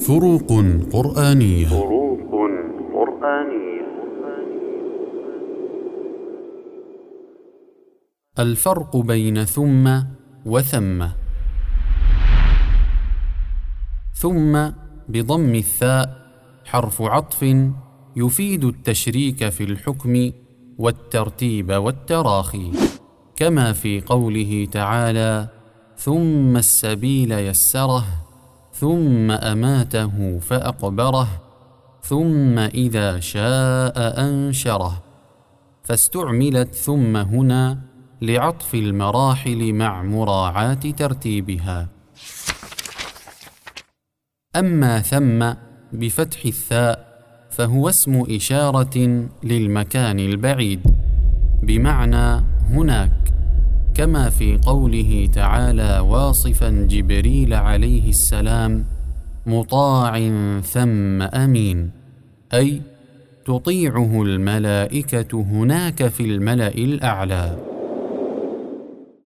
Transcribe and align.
فروق 0.00 0.48
قرآنية. 0.92 1.66
فروق 1.66 2.18
قرآنية. 2.94 3.80
الفرق 8.38 8.96
بين 8.96 9.44
ثم 9.44 10.02
وثم. 10.46 11.06
ثم 14.14 14.68
بضم 15.08 15.54
الثاء 15.54 16.26
حرف 16.64 17.02
عطف 17.02 17.42
يفيد 18.16 18.64
التشريك 18.64 19.48
في 19.48 19.64
الحكم 19.64 20.32
والترتيب 20.78 21.72
والتراخي. 21.72 22.70
كما 23.36 23.72
في 23.72 24.00
قوله 24.00 24.68
تعالى 24.72 25.48
ثم 25.96 26.56
السبيل 26.56 27.32
يسره 27.32 28.29
ثم 28.80 29.30
أماته 29.30 30.38
فأقبره 30.38 31.28
ثم 32.02 32.58
إذا 32.58 33.20
شاء 33.20 33.94
أنشره. 33.96 35.02
فاستعملت 35.84 36.74
ثم 36.74 37.16
هنا 37.16 37.78
لعطف 38.22 38.74
المراحل 38.74 39.72
مع 39.72 40.02
مراعاة 40.02 40.74
ترتيبها. 40.74 41.88
أما 44.56 45.00
ثم 45.00 45.52
بفتح 45.92 46.44
الثاء 46.44 47.20
فهو 47.50 47.88
اسم 47.88 48.24
إشارة 48.36 49.26
للمكان 49.44 50.18
البعيد 50.18 50.80
بمعنى 51.62 52.44
هناك. 52.70 53.39
كما 54.00 54.30
في 54.30 54.58
قوله 54.66 55.28
تعالى 55.34 55.98
واصفا 55.98 56.70
جبريل 56.70 57.54
عليه 57.54 58.08
السلام 58.08 58.84
مطاع 59.46 60.30
ثم 60.60 61.22
أمين. 61.22 61.90
أي 62.54 62.82
تطيعه 63.44 64.22
الملائكة 64.22 65.42
هناك 65.42 66.08
في 66.08 66.24
الملأ 66.24 66.68
الأعلى. 66.68 67.69